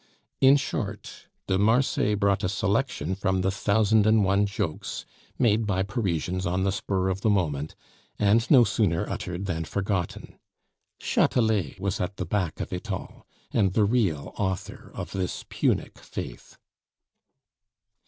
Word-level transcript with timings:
In 0.39 0.57
short, 0.57 1.27
de 1.45 1.59
Marsay 1.59 2.15
brought 2.15 2.43
a 2.43 2.49
selection 2.49 3.13
from 3.13 3.41
the 3.41 3.51
thousand 3.51 4.07
and 4.07 4.25
one 4.25 4.47
jokes 4.47 5.05
made 5.37 5.67
by 5.67 5.83
Parisians 5.83 6.43
on 6.47 6.63
the 6.63 6.71
spur 6.71 7.07
of 7.09 7.21
the 7.21 7.29
moment, 7.29 7.75
and 8.17 8.49
no 8.49 8.63
sooner 8.63 9.07
uttered 9.07 9.45
than 9.45 9.63
forgotten. 9.63 10.39
Chatelet 10.99 11.79
was 11.79 12.01
at 12.01 12.17
the 12.17 12.25
back 12.25 12.59
of 12.59 12.73
it 12.73 12.91
all, 12.91 13.27
and 13.51 13.73
the 13.73 13.85
real 13.85 14.33
author 14.37 14.89
of 14.95 15.11
this 15.11 15.45
Punic 15.49 15.99
faith. 15.99 16.57